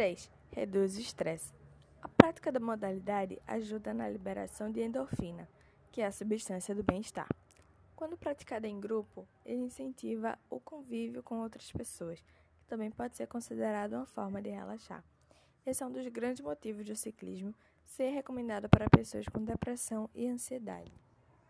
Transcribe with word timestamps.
3. 0.00 0.30
Reduz 0.52 0.96
o 0.96 1.00
estresse. 1.00 1.52
A 2.00 2.08
prática 2.08 2.50
da 2.50 2.58
modalidade 2.58 3.38
ajuda 3.46 3.92
na 3.92 4.08
liberação 4.08 4.72
de 4.72 4.80
endorfina, 4.80 5.46
que 5.92 6.00
é 6.00 6.06
a 6.06 6.10
substância 6.10 6.74
do 6.74 6.82
bem-estar. 6.82 7.28
Quando 7.94 8.16
praticada 8.16 8.66
em 8.66 8.80
grupo, 8.80 9.28
ele 9.44 9.60
incentiva 9.60 10.38
o 10.48 10.58
convívio 10.58 11.22
com 11.22 11.42
outras 11.42 11.70
pessoas, 11.70 12.18
que 12.18 12.66
também 12.66 12.90
pode 12.90 13.14
ser 13.14 13.26
considerado 13.26 13.92
uma 13.92 14.06
forma 14.06 14.40
de 14.40 14.48
relaxar. 14.48 15.04
Esse 15.66 15.82
é 15.82 15.86
um 15.86 15.92
dos 15.92 16.08
grandes 16.08 16.42
motivos 16.42 16.86
do 16.86 16.96
ciclismo 16.96 17.54
ser 17.84 18.08
recomendado 18.08 18.70
para 18.70 18.88
pessoas 18.88 19.28
com 19.28 19.44
depressão 19.44 20.08
e 20.14 20.26
ansiedade. 20.26 20.90